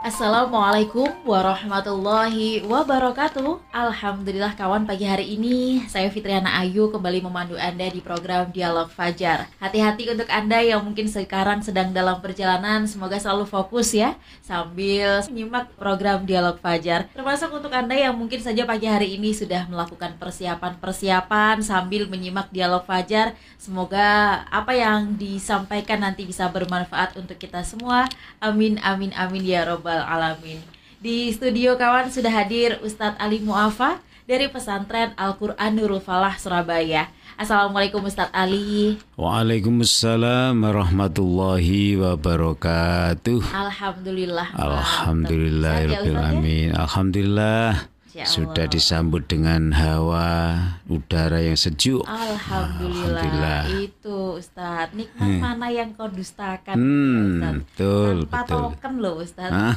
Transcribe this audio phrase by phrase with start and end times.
[0.00, 3.68] Assalamualaikum warahmatullahi wabarakatuh.
[3.68, 9.52] Alhamdulillah kawan pagi hari ini Saya Fitriana Ayu kembali memandu Anda di program Dialog Fajar.
[9.60, 15.68] Hati-hati untuk Anda yang mungkin sekarang sedang dalam perjalanan Semoga selalu fokus ya Sambil menyimak
[15.76, 17.04] program Dialog Fajar.
[17.12, 22.88] Termasuk untuk Anda yang mungkin saja pagi hari ini Sudah melakukan persiapan-persiapan Sambil menyimak Dialog
[22.88, 28.08] Fajar Semoga apa yang disampaikan nanti bisa bermanfaat untuk kita semua.
[28.40, 30.62] Amin, amin, amin ya robbal Rabbal Alamin.
[31.02, 37.10] Di studio kawan sudah hadir Ustadz Ali Muafa dari pesantren Al-Quran Nurul Falah Surabaya.
[37.34, 39.02] Assalamualaikum Ustadz Ali.
[39.18, 43.42] Waalaikumsalam warahmatullahi wabarakatuh.
[43.50, 44.54] Alhamdulillah.
[44.54, 45.74] Alhamdulillah.
[45.90, 47.89] Ya, Alhamdulillah.
[48.10, 50.58] Ya Sudah disambut dengan hawa
[50.90, 52.02] udara yang sejuk.
[52.02, 53.22] Alhamdulillah.
[53.22, 53.62] Alhamdulillah.
[53.86, 55.38] Itu Ustadz, nikmat hmm.
[55.38, 56.74] mana yang kau dustakan?
[56.74, 57.58] Hmm, Ustadz.
[57.62, 58.58] betul, Tanpa betul.
[58.58, 59.54] token loh Ustadz.
[59.54, 59.74] Ah.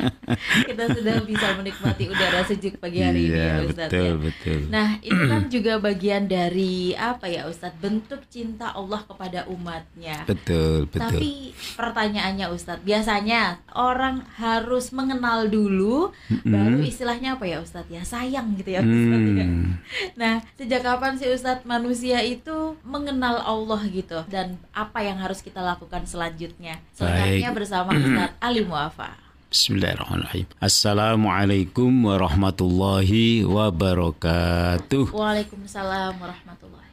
[0.68, 3.90] Kita sudah bisa menikmati udara sejuk pagi hari iya, ini ya Ustadz.
[3.94, 4.14] Betul, ya.
[4.18, 4.60] betul.
[4.66, 7.78] Nah, itu kan juga bagian dari apa ya Ustadz?
[7.78, 10.26] Bentuk cinta Allah kepada umatnya.
[10.26, 11.06] Betul, betul.
[11.06, 16.50] Tapi pertanyaannya Ustadz, biasanya orang harus mengenal dulu, mm -hmm.
[16.50, 19.46] baru istilahnya apa ya Ustadz ya sayang gitu ya Ustadz ya.
[19.46, 19.72] hmm.
[20.16, 25.60] Nah sejak kapan sih Ustadz manusia itu mengenal Allah gitu dan apa yang harus kita
[25.62, 26.80] lakukan selanjutnya?
[26.96, 29.14] Selengkapnya bersama Ustadz Ali Muafa.
[29.50, 30.46] Bismillahirrahmanirrahim.
[30.62, 35.10] Assalamualaikum warahmatullahi wabarakatuh.
[35.10, 36.90] Waalaikumsalam warahmatullahi.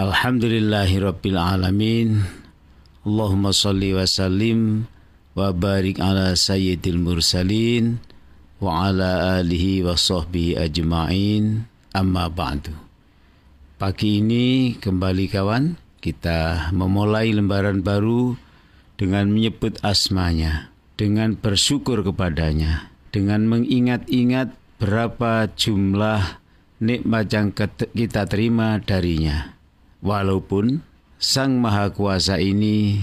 [0.00, 2.24] Alhamdulillahirabbil alamin.
[3.04, 4.88] Allahumma salli wa sallim
[5.36, 8.00] wa barik ala sayyidil mursalin
[8.56, 12.72] wa ala alihi wa sahbihi ajma'in amma ba'du.
[13.76, 18.40] Pagi ini kembali kawan, kita memulai lembaran baru
[18.96, 26.40] dengan menyebut asmanya, dengan bersyukur kepadanya, dengan mengingat-ingat berapa jumlah
[26.80, 27.52] nikmat yang
[27.92, 29.52] kita terima darinya.
[30.00, 30.80] Walaupun
[31.16, 33.00] Sang Maha Kuasa ini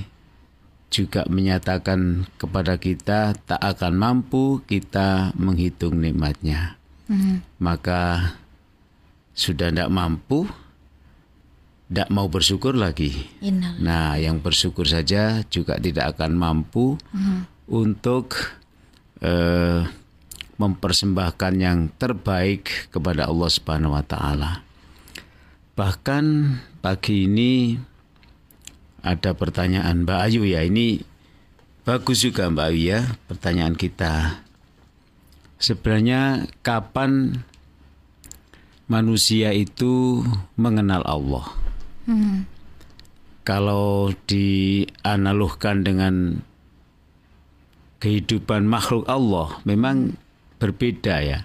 [0.93, 6.77] juga menyatakan kepada kita tak akan mampu kita menghitung nikmatnya.
[7.09, 7.41] Hmm.
[7.57, 8.37] Maka
[9.33, 10.45] sudah tidak mampu,
[11.89, 13.25] tidak mau bersyukur lagi.
[13.41, 13.81] Innallah.
[13.81, 17.67] Nah, yang bersyukur saja juga tidak akan mampu hmm.
[17.73, 18.37] untuk
[19.25, 19.89] uh,
[20.61, 24.51] mempersembahkan yang terbaik kepada Allah Subhanahu Wa Taala.
[25.73, 26.25] Bahkan
[26.85, 27.73] pagi ini
[29.03, 30.63] ada pertanyaan Mbak Ayu ya.
[30.63, 31.03] Ini
[31.83, 34.39] bagus juga Mbak Ayu ya pertanyaan kita.
[35.59, 37.43] Sebenarnya kapan
[38.87, 40.23] manusia itu
[40.55, 41.45] mengenal Allah?
[42.07, 42.47] Hmm.
[43.43, 46.39] Kalau dianalogkan dengan
[47.99, 50.15] kehidupan makhluk Allah, memang
[50.63, 51.39] berbeda ya.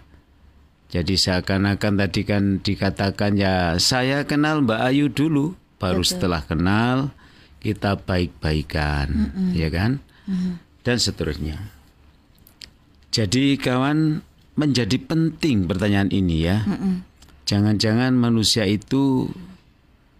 [0.88, 6.10] Jadi seakan-akan tadi kan dikatakan ya saya kenal Mbak Ayu dulu, baru Betul.
[6.14, 7.17] setelah kenal
[7.68, 9.50] kita baik-baikan, mm -mm.
[9.52, 10.00] ya kan?
[10.24, 10.52] Mm -hmm.
[10.80, 11.58] Dan seterusnya.
[13.12, 14.24] Jadi kawan
[14.58, 16.64] menjadi penting pertanyaan ini ya.
[17.48, 19.30] Jangan-jangan manusia itu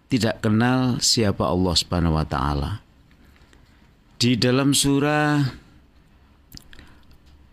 [0.09, 2.71] tidak kenal siapa Allah Subhanahu wa taala.
[4.19, 5.45] Di dalam surah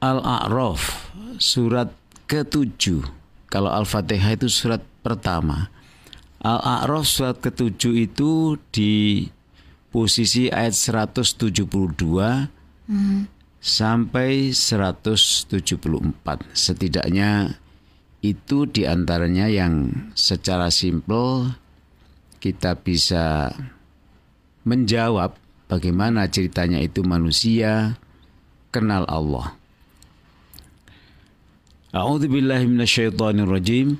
[0.00, 1.92] Al-A'raf surat
[2.26, 3.04] ke-7.
[3.52, 5.68] Kalau Al-Fatihah itu surat pertama.
[6.42, 9.24] Al-A'raf surat ke-7 itu di
[9.96, 11.64] posisi ayat 172
[12.84, 13.32] hmm.
[13.56, 15.56] sampai 174.
[16.52, 17.56] Setidaknya
[18.20, 21.56] itu di antaranya yang secara simpel
[22.44, 23.56] kita bisa
[24.68, 25.32] menjawab
[25.64, 27.96] bagaimana ceritanya itu manusia
[28.68, 29.56] kenal Allah.
[32.68, 33.96] Minasyaitonirrajim.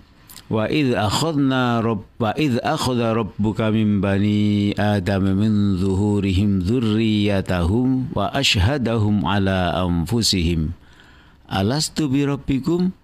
[0.46, 9.26] Wa idh akhadna wa idh akhadha rabbuka min bani adam min zuhurihim dzurriyyatahum wa ashhadahum
[9.26, 10.70] ala anfusihim.
[11.50, 12.94] Alastu bi rabbikum?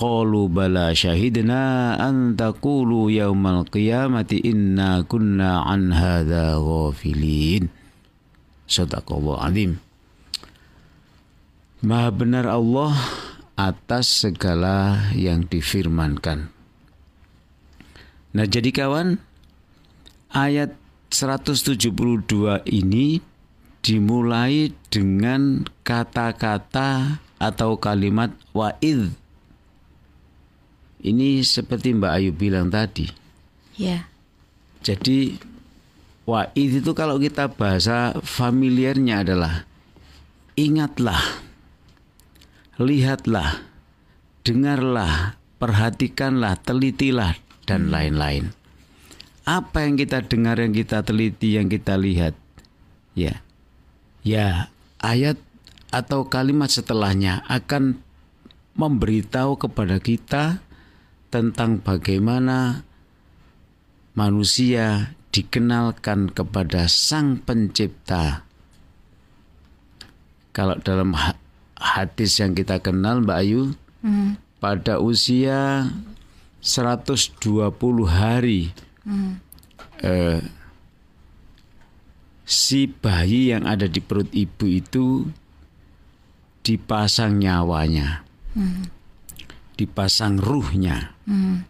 [0.00, 7.68] Qalu bala syahidna an taqulu yaumal qiyamati inna kunna an hadza ghafilin.
[8.64, 9.76] Sadaqallahu azim.
[11.84, 12.96] Maha benar Allah
[13.60, 16.57] atas segala yang difirmankan
[18.28, 19.16] Nah, jadi kawan,
[20.32, 20.76] ayat
[21.08, 21.88] 172
[22.68, 23.24] ini
[23.80, 29.08] dimulai dengan kata-kata atau kalimat wa'id.
[30.98, 33.08] Ini seperti Mbak Ayu bilang tadi.
[33.80, 34.10] Ya.
[34.84, 35.40] Jadi
[36.28, 39.64] wa'id itu kalau kita bahasa familiarnya adalah
[40.58, 41.22] ingatlah,
[42.76, 43.64] lihatlah,
[44.44, 48.56] dengarlah, perhatikanlah, telitilah dan lain-lain.
[49.44, 52.32] Apa yang kita dengar, yang kita teliti, yang kita lihat,
[53.12, 53.44] ya,
[54.24, 54.72] ya
[55.04, 55.36] ayat
[55.92, 58.00] atau kalimat setelahnya akan
[58.76, 60.60] memberitahu kepada kita
[61.28, 62.84] tentang bagaimana
[64.16, 68.44] manusia dikenalkan kepada Sang Pencipta.
[70.56, 71.14] Kalau dalam
[71.78, 74.40] hadis yang kita kenal Mbak Ayu, hmm.
[74.58, 75.86] pada usia
[76.60, 77.38] 120
[78.06, 78.74] hari
[79.06, 79.32] hmm.
[80.02, 80.42] eh,
[82.48, 85.28] si bayi yang ada di perut ibu itu
[86.64, 88.24] dipasang nyawanya,
[88.56, 88.88] hmm.
[89.76, 91.64] dipasang ruhnya, hmm.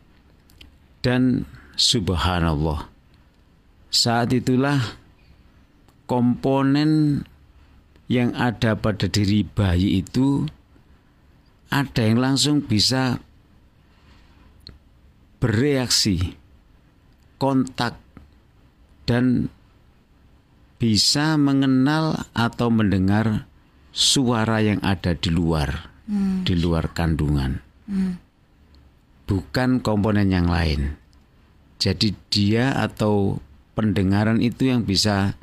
[1.03, 1.47] dan
[1.79, 2.91] subhanallah
[3.89, 5.01] saat itulah
[6.05, 7.25] komponen
[8.09, 10.49] yang ada pada diri bayi itu
[11.69, 13.21] ada yang langsung bisa
[15.39, 16.35] bereaksi,
[17.39, 17.99] kontak,
[19.09, 19.49] dan
[20.79, 23.49] bisa mengenal atau mendengar
[23.91, 26.47] suara yang ada di luar, hmm.
[26.47, 27.59] di luar kandungan,
[27.91, 28.13] hmm.
[29.27, 30.95] bukan komponen yang lain.
[31.79, 33.39] Jadi dia atau
[33.79, 35.39] pendengaran itu yang bisa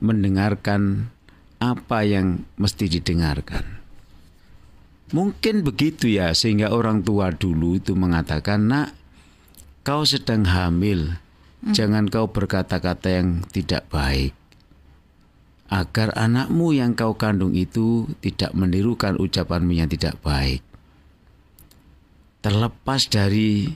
[0.00, 1.12] mendengarkan
[1.60, 3.75] apa yang mesti didengarkan.
[5.14, 8.88] Mungkin begitu ya sehingga orang tua dulu itu mengatakan, "Nak,
[9.86, 11.14] kau sedang hamil.
[11.62, 11.74] Hmm.
[11.74, 14.34] Jangan kau berkata-kata yang tidak baik."
[15.70, 20.62] Agar anakmu yang kau kandung itu tidak menirukan ucapanmu yang tidak baik.
[22.42, 23.66] Terlepas dari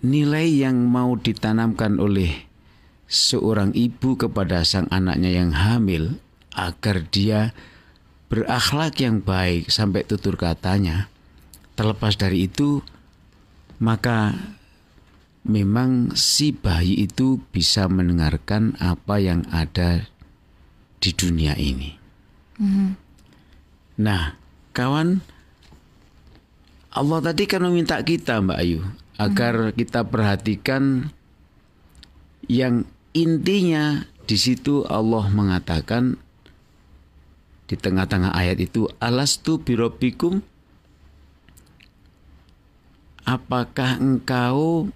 [0.00, 2.48] nilai yang mau ditanamkan oleh
[3.08, 6.20] seorang ibu kepada sang anaknya yang hamil
[6.52, 7.56] agar dia
[8.28, 11.08] berakhlak yang baik sampai tutur katanya.
[11.74, 12.84] Terlepas dari itu,
[13.80, 14.34] maka
[15.48, 20.04] memang si bayi itu bisa mendengarkan apa yang ada
[20.98, 21.96] di dunia ini.
[22.58, 22.88] Mm-hmm.
[24.02, 24.34] Nah,
[24.74, 25.22] kawan,
[26.92, 28.82] Allah tadi kan meminta kita, Mbak Ayu,
[29.18, 31.10] agar kita perhatikan
[32.46, 36.20] yang intinya di situ Allah mengatakan
[37.68, 40.40] di tengah-tengah ayat itu alastu birobikum
[43.28, 44.88] apakah engkau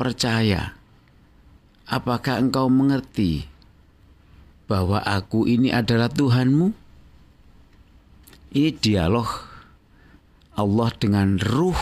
[0.00, 0.72] percaya?
[1.84, 3.44] Apakah engkau mengerti
[4.64, 6.72] bahwa aku ini adalah Tuhanmu?
[8.56, 9.28] Ini dialog
[10.56, 11.76] Allah dengan ruh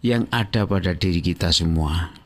[0.00, 2.16] yang ada pada diri kita semua.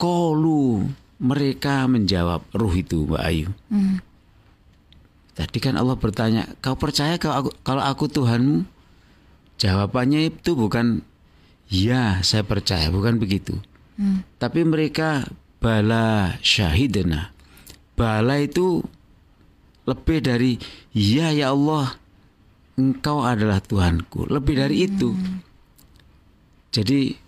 [0.00, 0.88] Kolu
[1.22, 3.48] mereka menjawab ruh itu Mbak Ayu.
[3.70, 4.02] Hmm.
[5.38, 8.66] Tadi kan Allah bertanya, kau percaya kalau aku, kalau aku Tuhanmu?
[9.56, 11.06] Jawabannya itu bukan
[11.70, 13.54] ya saya percaya, bukan begitu.
[13.94, 14.26] Hmm.
[14.42, 15.30] Tapi mereka
[15.62, 17.30] bala syahidena.
[17.94, 18.82] Bala itu
[19.86, 20.58] lebih dari
[20.90, 21.94] ya ya Allah
[22.74, 24.26] engkau adalah Tuhanku.
[24.26, 24.86] Lebih dari hmm.
[24.90, 25.10] itu.
[26.74, 27.21] Jadi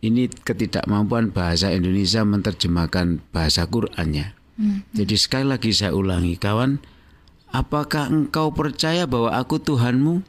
[0.00, 4.32] ini ketidakmampuan bahasa Indonesia menerjemahkan bahasa Qur'annya.
[4.56, 4.84] Hmm.
[4.96, 6.80] Jadi sekali lagi saya ulangi kawan,
[7.52, 10.24] apakah engkau percaya bahwa aku Tuhanmu?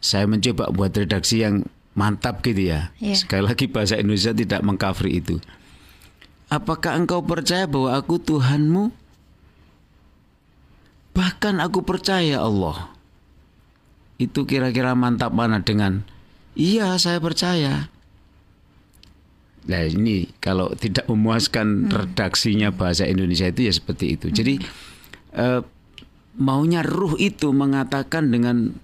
[0.00, 2.88] Saya mencoba buat redaksi yang mantap gitu ya.
[2.96, 3.20] Yeah.
[3.20, 5.36] Sekali lagi bahasa Indonesia tidak mengkafri itu.
[6.48, 8.90] Apakah engkau percaya bahwa aku Tuhanmu?
[11.12, 12.90] Bahkan aku percaya Allah.
[14.16, 16.04] Itu kira-kira mantap mana dengan
[16.54, 17.90] iya saya percaya.
[19.68, 21.92] Nah ini kalau tidak memuaskan hmm.
[21.92, 24.26] redaksinya bahasa Indonesia itu ya seperti itu.
[24.30, 24.36] Hmm.
[24.36, 24.54] Jadi
[25.36, 25.60] eh,
[26.40, 28.74] maunya ruh itu mengatakan dengan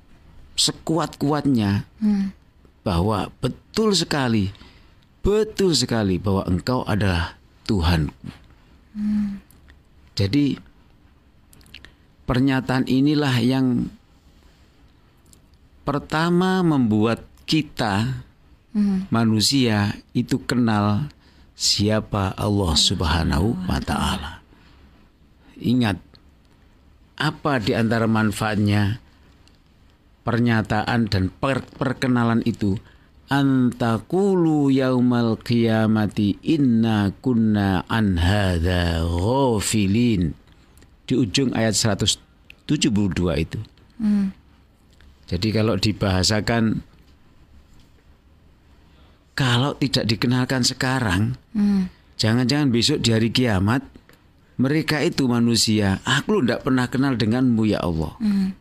[0.56, 2.26] sekuat-kuatnya hmm.
[2.85, 4.52] bahwa betul sekali,
[5.25, 8.28] betul sekali bahwa engkau adalah Tuhanku.
[8.96, 9.40] Hmm.
[10.16, 10.76] Jadi
[12.26, 13.87] Pernyataan inilah yang
[15.87, 18.26] pertama membuat kita
[18.74, 19.08] hmm.
[19.08, 21.08] manusia itu kenal
[21.56, 24.44] siapa Allah Subhanahu wa taala.
[25.56, 25.96] Ingat
[27.16, 29.00] apa di antara manfaatnya
[30.26, 32.76] pernyataan dan per perkenalan itu
[33.32, 40.36] antakulu yaumal qiyamati inna kunna an hadza ghafilin
[41.06, 42.68] di ujung ayat 172
[43.38, 43.58] itu.
[43.96, 44.34] Hmm.
[45.26, 46.84] Jadi kalau dibahasakan
[49.37, 51.93] kalau tidak dikenalkan sekarang, Hmm.
[52.16, 53.85] jangan-jangan besok di hari kiamat
[54.57, 56.00] mereka itu manusia.
[56.09, 58.16] Aku tidak pernah kenal denganmu ya Allah.
[58.16, 58.57] Hmm.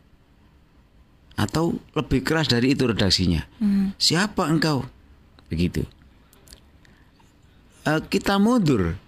[1.39, 3.48] Atau lebih keras dari itu redaksinya.
[3.63, 3.96] Hmm.
[3.96, 4.84] Siapa engkau?
[5.48, 5.88] Begitu.
[7.88, 9.00] Eh, kita mundur.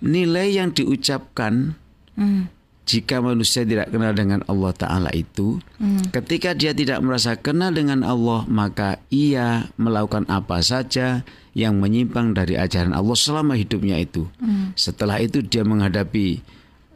[0.00, 1.74] Nilai yang diucapkan
[2.14, 2.52] Hmm.
[2.90, 6.10] Jika manusia tidak kenal dengan Allah Ta'ala itu, Hmm.
[6.10, 11.22] ketika dia tidak merasa kenal dengan Allah, maka ia melakukan apa saja
[11.54, 14.26] yang menyimpang dari ajaran Allah selama hidupnya itu.
[14.42, 14.74] Hmm.
[14.74, 16.42] Setelah itu dia menghadapi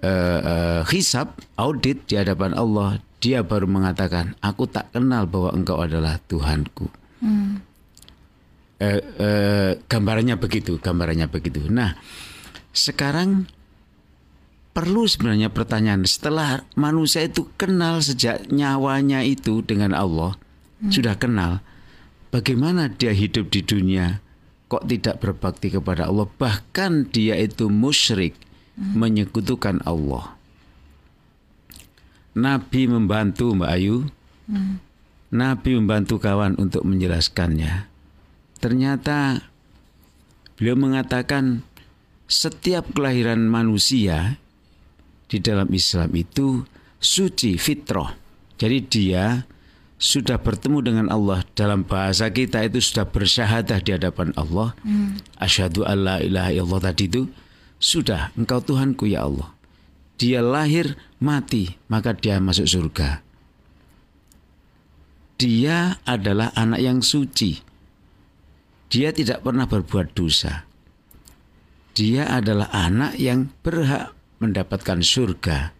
[0.04, 5.80] eh, eh, hisab, audit di hadapan Allah, dia baru mengatakan, aku tak kenal bahwa engkau
[5.80, 6.90] adalah Tuhanku.
[7.24, 7.62] Hmm.
[8.82, 11.70] Eh, eh, gambarannya begitu, gambarannya begitu.
[11.72, 11.96] Nah,
[12.74, 13.48] sekarang
[14.74, 16.02] perlu sebenarnya pertanyaan.
[16.04, 20.36] Setelah manusia itu kenal sejak nyawanya itu dengan Allah
[20.90, 21.64] sudah kenal
[22.28, 24.20] bagaimana dia hidup di dunia
[24.68, 26.26] kok tidak berbakti kepada Allah?
[26.26, 28.34] Bahkan dia itu musyrik
[28.74, 30.34] menyekutukan Allah.
[32.34, 34.10] Nabi membantu Mbak Ayu.
[35.30, 37.86] Nabi membantu kawan untuk menjelaskannya.
[38.58, 39.46] Ternyata
[40.58, 41.62] beliau mengatakan
[42.26, 44.42] setiap kelahiran manusia
[45.34, 46.62] di dalam Islam itu
[47.02, 48.14] suci fitrah.
[48.54, 49.42] Jadi dia
[49.98, 54.78] sudah bertemu dengan Allah dalam bahasa kita itu sudah bersyahadah di hadapan Allah.
[55.42, 57.26] Asyhadu alla ilaha illallah tadi itu
[57.82, 59.50] sudah engkau Tuhanku ya Allah.
[60.14, 63.26] Dia lahir mati maka dia masuk surga.
[65.34, 67.58] Dia adalah anak yang suci.
[68.86, 70.62] Dia tidak pernah berbuat dosa.
[71.98, 75.74] Dia adalah anak yang berhak mendapatkan surga.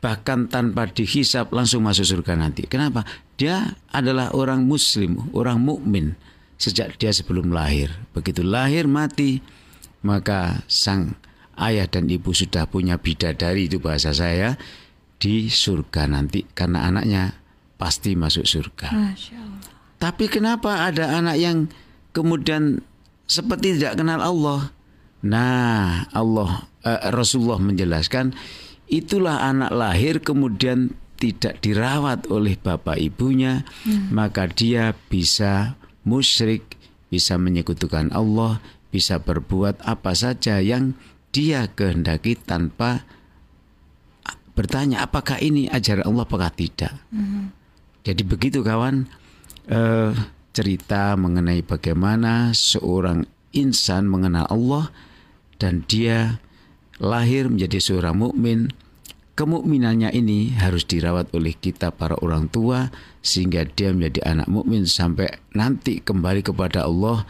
[0.00, 2.64] Bahkan tanpa dihisap langsung masuk surga nanti.
[2.64, 3.04] Kenapa?
[3.36, 6.16] Dia adalah orang muslim, orang mukmin
[6.56, 7.92] sejak dia sebelum lahir.
[8.16, 9.44] Begitu lahir mati,
[10.00, 11.16] maka sang
[11.60, 14.56] ayah dan ibu sudah punya bidadari itu bahasa saya
[15.20, 17.36] di surga nanti karena anaknya
[17.76, 18.88] pasti masuk surga.
[20.00, 21.68] Tapi kenapa ada anak yang
[22.16, 22.80] kemudian
[23.28, 24.72] seperti tidak kenal Allah?
[25.20, 28.32] Nah, Allah eh, Rasulullah menjelaskan
[28.88, 33.68] itulah anak lahir kemudian tidak dirawat oleh bapak ibunya,
[34.08, 36.80] maka dia bisa musyrik,
[37.12, 38.56] bisa menyekutukan Allah,
[38.88, 40.96] bisa berbuat apa saja yang
[41.28, 43.04] dia kehendaki tanpa
[44.56, 46.96] bertanya apakah ini ajaran Allah apakah tidak.
[48.00, 49.04] Jadi begitu kawan
[49.68, 50.12] eh,
[50.56, 54.88] cerita mengenai bagaimana seorang insan mengenal Allah
[55.60, 56.40] dan dia
[56.96, 58.72] lahir menjadi seorang mukmin.
[59.38, 62.92] Kemukminannya ini harus dirawat oleh kita para orang tua
[63.24, 67.24] sehingga dia menjadi anak mukmin sampai nanti kembali kepada Allah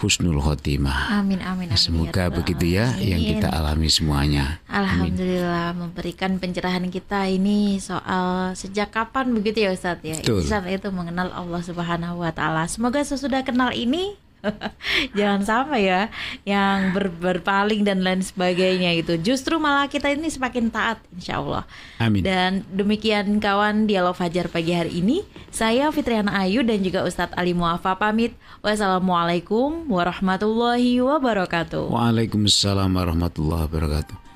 [0.00, 1.20] husnul khotimah.
[1.20, 1.76] Amin amin amin.
[1.76, 3.30] Semoga ya begitu ya yang alamin.
[3.36, 4.44] kita alami semuanya.
[4.72, 10.40] Alhamdulillah memberikan pencerahan kita ini soal sejak kapan begitu ya Ustadz ya Betul.
[10.46, 12.64] insan itu mengenal Allah Subhanahu Wa Taala.
[12.72, 14.16] Semoga sesudah kenal ini
[15.18, 16.02] jangan sampai ya
[16.48, 19.20] yang ber- berpaling dan lain sebagainya itu.
[19.20, 21.64] Justru malah kita ini semakin taat Insya Allah.
[22.00, 22.24] Amin.
[22.24, 25.22] Dan demikian kawan dialog Fajar pagi hari ini.
[25.52, 28.32] Saya Fitriana Ayu dan juga Ustadz Ali Muafa pamit.
[28.64, 31.90] Wassalamualaikum warahmatullahi wabarakatuh.
[31.90, 34.29] Waalaikumsalam warahmatullahi wabarakatuh.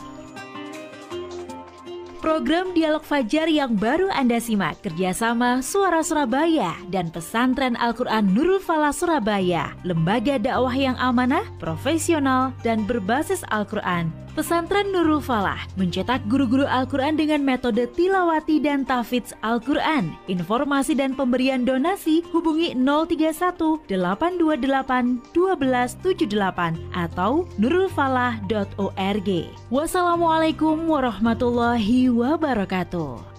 [2.25, 8.97] Program Dialog Fajar yang baru Anda simak kerjasama Suara Surabaya dan Pesantren Al-Quran Nurul Falah
[8.97, 14.24] Surabaya, lembaga dakwah yang amanah, profesional, dan berbasis Al-Quran.
[14.35, 20.11] Pesantren Nurul Falah mencetak guru-guru Al-Quran dengan metode tilawati dan tafidz Al-Quran.
[20.27, 29.31] Informasi dan pemberian donasi hubungi 031 828 1278 atau nurulfalah.org.
[29.71, 33.34] Wassalamualaikum warahmatullahi wabarakatuh.